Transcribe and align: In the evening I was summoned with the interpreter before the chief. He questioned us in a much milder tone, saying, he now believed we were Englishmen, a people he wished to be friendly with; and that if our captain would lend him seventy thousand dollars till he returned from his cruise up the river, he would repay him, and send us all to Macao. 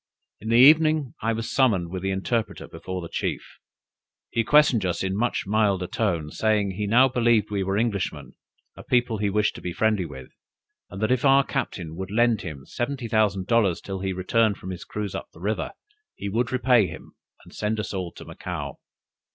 In 0.39 0.49
the 0.49 0.55
evening 0.55 1.13
I 1.21 1.31
was 1.33 1.51
summoned 1.51 1.89
with 1.91 2.01
the 2.01 2.09
interpreter 2.09 2.67
before 2.67 3.03
the 3.03 3.07
chief. 3.07 3.59
He 4.31 4.43
questioned 4.43 4.83
us 4.83 5.03
in 5.03 5.11
a 5.13 5.15
much 5.15 5.43
milder 5.45 5.85
tone, 5.85 6.31
saying, 6.31 6.71
he 6.71 6.87
now 6.87 7.07
believed 7.07 7.51
we 7.51 7.61
were 7.61 7.77
Englishmen, 7.77 8.33
a 8.75 8.81
people 8.81 9.19
he 9.19 9.29
wished 9.29 9.53
to 9.57 9.61
be 9.61 9.71
friendly 9.71 10.05
with; 10.05 10.31
and 10.89 11.03
that 11.03 11.11
if 11.11 11.23
our 11.23 11.43
captain 11.43 11.95
would 11.97 12.09
lend 12.09 12.41
him 12.41 12.65
seventy 12.65 13.07
thousand 13.07 13.45
dollars 13.45 13.79
till 13.79 13.99
he 13.99 14.11
returned 14.11 14.57
from 14.57 14.71
his 14.71 14.85
cruise 14.85 15.13
up 15.13 15.29
the 15.33 15.39
river, 15.39 15.69
he 16.15 16.29
would 16.29 16.51
repay 16.51 16.87
him, 16.87 17.11
and 17.43 17.53
send 17.53 17.79
us 17.79 17.93
all 17.93 18.11
to 18.13 18.25
Macao. 18.25 18.79